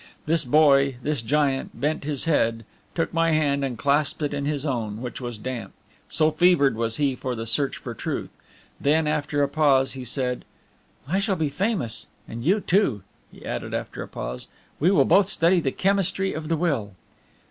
This 0.25 0.45
boy 0.45 0.95
this 1.03 1.21
giant 1.21 1.79
bent 1.79 2.05
his 2.05 2.25
head, 2.25 2.65
took 2.95 3.13
my 3.13 3.33
hand 3.33 3.63
and 3.63 3.77
clasped 3.77 4.23
it 4.23 4.33
in 4.33 4.45
his 4.45 4.65
own, 4.65 4.99
which 4.99 5.21
was 5.21 5.37
damp, 5.37 5.73
so 6.09 6.31
fevered 6.31 6.75
was 6.75 6.97
he 6.97 7.15
for 7.15 7.35
the 7.35 7.45
search 7.45 7.77
for 7.77 7.93
truth; 7.93 8.31
then, 8.79 9.05
after 9.05 9.43
a 9.43 9.47
pause, 9.47 9.91
he 9.93 10.03
said: 10.03 10.43
"I 11.07 11.19
shall 11.19 11.35
be 11.35 11.49
famous! 11.49 12.07
And 12.27 12.43
you, 12.43 12.61
too," 12.61 13.03
he 13.31 13.45
added 13.45 13.75
after 13.75 14.01
a 14.01 14.07
pause. 14.07 14.47
"We 14.79 14.89
will 14.89 15.05
both 15.05 15.27
study 15.27 15.59
the 15.59 15.71
Chemistry 15.71 16.33
of 16.33 16.47
the 16.49 16.57
Will." 16.57 16.95